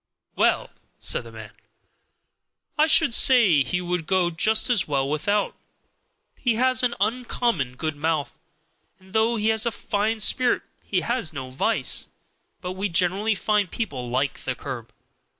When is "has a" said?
9.49-9.71